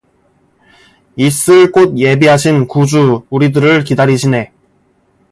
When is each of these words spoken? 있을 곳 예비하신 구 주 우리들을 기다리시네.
있을 1.15 1.71
곳 1.71 1.95
예비하신 1.95 2.67
구 2.67 2.87
주 2.87 3.23
우리들을 3.29 3.83
기다리시네. 3.83 4.51